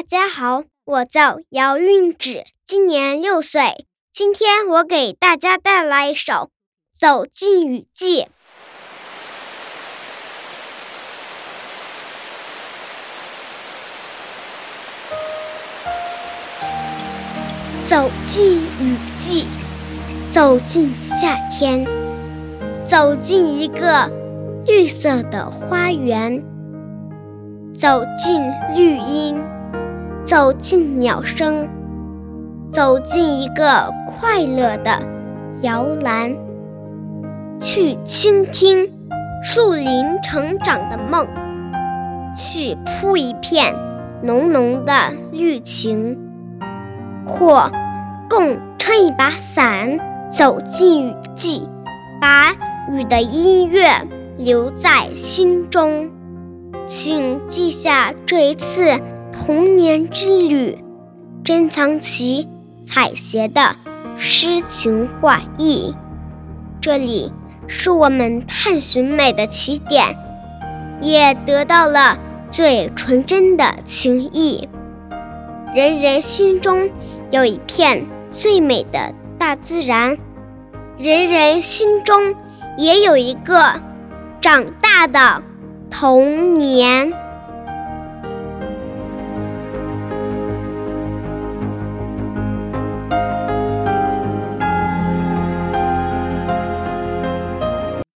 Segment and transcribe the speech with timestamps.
[0.00, 3.86] 大家好，我叫姚韵芷，今年六岁。
[4.10, 6.32] 今天我给大家带来一首
[6.98, 8.22] 《走进雨季》。
[17.86, 19.46] 走进雨季，
[20.32, 21.86] 走进夏天，
[22.86, 24.10] 走进一个
[24.66, 26.42] 绿色的花园，
[27.78, 28.40] 走进
[28.74, 29.38] 绿荫，
[30.30, 31.68] 走进鸟声。
[32.70, 35.02] 走进一个快乐的
[35.62, 36.36] 摇篮，
[37.60, 38.92] 去倾听
[39.42, 41.26] 树林成长的梦，
[42.36, 43.74] 去铺一片
[44.22, 44.92] 浓浓的
[45.32, 46.16] 绿情，
[47.26, 47.68] 或
[48.28, 49.98] 共撑一把伞，
[50.30, 51.68] 走进雨季，
[52.20, 52.52] 把
[52.88, 53.90] 雨的音乐
[54.38, 56.08] 留在心中。
[56.86, 58.96] 请记下这一次
[59.52, 60.78] 童年之旅，
[61.42, 62.48] 珍藏起。
[62.84, 63.74] 采撷的
[64.16, 65.92] 诗情画意，
[66.80, 67.32] 这里
[67.66, 70.16] 是我们探寻美的起点，
[71.00, 72.16] 也得到了
[72.52, 74.68] 最纯真的情谊。
[75.74, 76.88] 人人心中
[77.32, 80.16] 有一片最美的大自然，
[80.96, 82.36] 人人心中
[82.78, 83.74] 也有一个
[84.40, 85.42] 长大的
[85.90, 87.12] 童年。